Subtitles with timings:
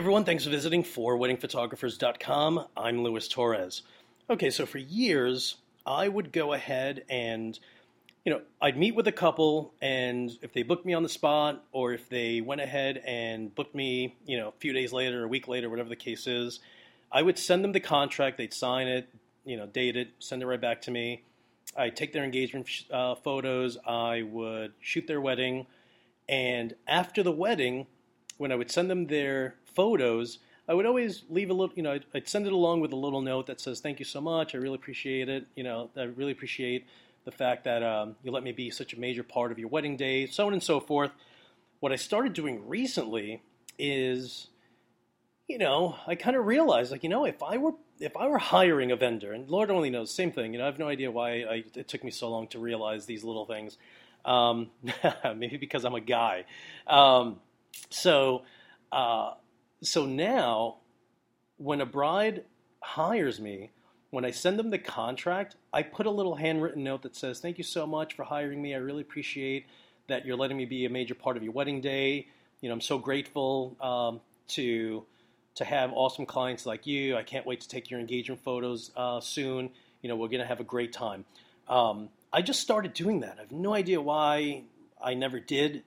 [0.00, 2.68] Everyone, thanks for visiting forweddingphotographers.com.
[2.74, 3.82] I'm Luis Torres.
[4.30, 7.58] Okay, so for years, I would go ahead and,
[8.24, 11.62] you know, I'd meet with a couple, and if they booked me on the spot,
[11.72, 15.28] or if they went ahead and booked me, you know, a few days later, a
[15.28, 16.60] week later, whatever the case is,
[17.12, 19.06] I would send them the contract, they'd sign it,
[19.44, 21.24] you know, date it, send it right back to me.
[21.76, 25.66] I'd take their engagement uh, photos, I would shoot their wedding,
[26.26, 27.86] and after the wedding,
[28.40, 30.38] when I would send them their photos,
[30.70, 32.96] I would always leave a little, you know, I'd, I'd, send it along with a
[32.96, 34.54] little note that says, "Thank you so much.
[34.54, 35.46] I really appreciate it.
[35.56, 36.86] You know, I really appreciate
[37.24, 39.96] the fact that um, you let me be such a major part of your wedding
[39.96, 41.10] day, so on and so forth."
[41.80, 43.42] What I started doing recently
[43.80, 44.48] is,
[45.48, 48.38] you know, I kind of realized, like, you know, if I were if I were
[48.38, 50.52] hiring a vendor, and Lord only knows, same thing.
[50.52, 53.06] You know, I have no idea why I, it took me so long to realize
[53.06, 53.76] these little things.
[54.24, 54.70] Um,
[55.36, 56.44] maybe because I'm a guy.
[56.86, 57.40] Um,
[57.88, 58.42] so.
[58.92, 59.34] Uh,
[59.82, 60.76] so now,
[61.56, 62.44] when a bride
[62.82, 63.70] hires me,
[64.10, 67.58] when I send them the contract, I put a little handwritten note that says, Thank
[67.58, 68.74] you so much for hiring me.
[68.74, 69.66] I really appreciate
[70.08, 72.26] that you're letting me be a major part of your wedding day.
[72.60, 75.04] You know, I'm so grateful um, to
[75.56, 77.16] to have awesome clients like you.
[77.16, 79.70] I can't wait to take your engagement photos uh, soon.
[80.02, 81.24] You know, we're going to have a great time.
[81.68, 83.36] Um, I just started doing that.
[83.38, 84.62] I have no idea why
[85.02, 85.82] I never did.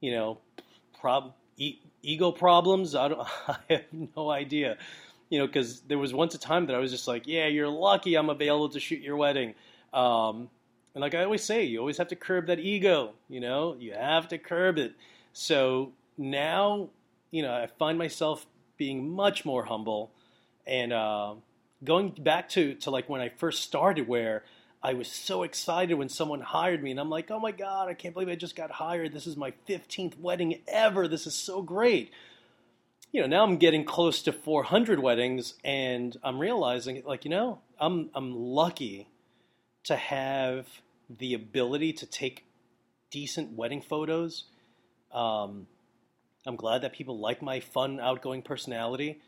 [0.00, 0.38] You know,
[1.00, 2.94] prob- ego problems.
[2.94, 3.20] I don't.
[3.48, 3.84] I have
[4.16, 4.76] no idea.
[5.30, 7.68] You know, because there was once a time that I was just like, "Yeah, you're
[7.68, 9.54] lucky I'm available to shoot your wedding."
[9.92, 10.48] Um,
[10.94, 13.12] and like I always say, you always have to curb that ego.
[13.28, 14.94] You know, you have to curb it.
[15.32, 16.90] So now,
[17.30, 20.10] you know, I find myself being much more humble
[20.66, 21.34] and uh,
[21.82, 24.44] going back to to like when I first started, where
[24.82, 27.94] I was so excited when someone hired me, and I'm like, oh my God, I
[27.94, 29.12] can't believe I just got hired.
[29.12, 31.06] This is my 15th wedding ever.
[31.06, 32.10] This is so great.
[33.12, 37.60] You know, now I'm getting close to 400 weddings, and I'm realizing, like, you know,
[37.78, 39.08] I'm, I'm lucky
[39.84, 40.66] to have
[41.08, 42.44] the ability to take
[43.10, 44.44] decent wedding photos.
[45.12, 45.68] Um,
[46.44, 49.20] I'm glad that people like my fun, outgoing personality.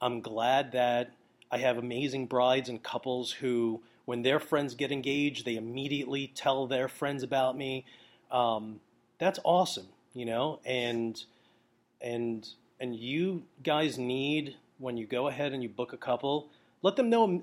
[0.00, 1.12] I'm glad that
[1.52, 6.66] I have amazing brides and couples who when their friends get engaged, they immediately tell
[6.66, 7.84] their friends about me.
[8.30, 8.80] Um,
[9.18, 11.22] that's awesome, you know, and
[12.00, 12.48] and
[12.80, 16.48] and you guys need when you go ahead and you book a couple,
[16.80, 17.42] let them know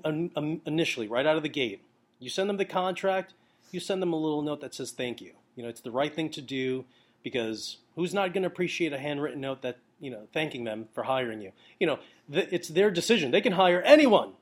[0.66, 1.80] initially, right out of the gate.
[2.18, 3.32] You send them the contract,
[3.70, 5.32] you send them a little note that says thank you.
[5.54, 6.84] You know, it's the right thing to do
[7.22, 11.04] because who's not going to appreciate a handwritten note that you know thanking them for
[11.04, 11.52] hiring you?
[11.78, 11.98] You know,
[12.30, 13.30] it's their decision.
[13.30, 14.32] They can hire anyone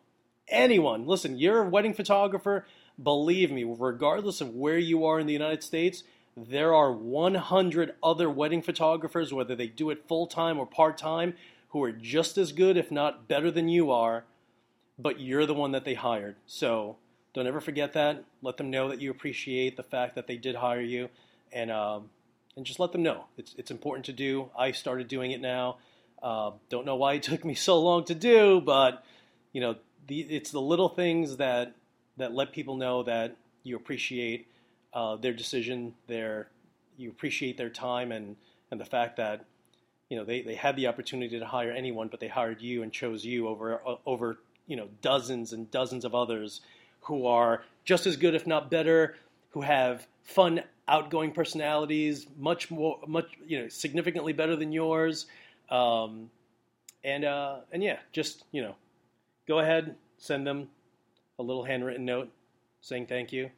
[0.51, 2.67] anyone, listen, you're a wedding photographer,
[3.03, 6.05] believe me, regardless of where you are in the United States,
[6.37, 11.35] there are 100 other wedding photographers, whether they do it full time or part time,
[11.71, 14.25] who are just as good, if not better than you are,
[14.99, 16.37] but you're the one that they hired.
[16.47, 16.97] So
[17.35, 18.25] don't ever forget that.
[18.41, 21.09] Let them know that you appreciate the fact that they did hire you,
[21.53, 22.11] and um,
[22.59, 23.25] and just let them know.
[23.39, 24.51] It's it's important to do.
[24.59, 25.79] I started doing it now.
[26.21, 29.05] Uh, don't know why it took me so long to do, but
[29.53, 29.77] you know
[30.09, 31.75] the, it's the little things that
[32.17, 34.49] that let people know that you appreciate
[34.93, 36.49] uh, their decision, their
[36.97, 38.37] you appreciate their time, and
[38.73, 39.45] and the fact that
[40.11, 42.93] you know they, they had the opportunity to hire anyone, but they hired you and
[42.93, 46.61] chose you over uh, over you know dozens and dozens of others
[47.03, 49.15] who are just as good, if not better,
[49.51, 55.27] who have fun, outgoing personalities, much more, much you know, significantly better than yours,
[55.71, 56.31] um,
[57.05, 58.75] and uh, and yeah, just you know,
[59.47, 60.69] go ahead, send them
[61.39, 62.31] a little handwritten note
[62.81, 63.51] saying thank you.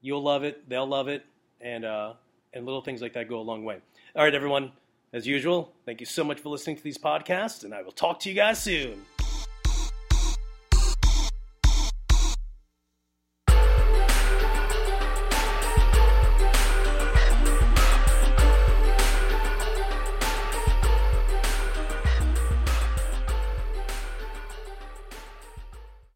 [0.00, 1.24] You'll love it, they'll love it,
[1.60, 2.14] and uh,
[2.52, 3.78] and little things like that go a long way.
[4.16, 4.72] All right, everyone.
[5.14, 8.18] As usual, thank you so much for listening to these podcasts, and I will talk
[8.20, 9.04] to you guys soon.